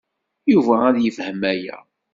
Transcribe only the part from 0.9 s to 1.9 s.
yefhem aya.